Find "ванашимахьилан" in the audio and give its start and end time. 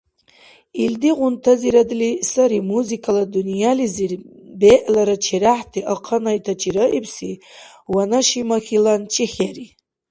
7.93-9.01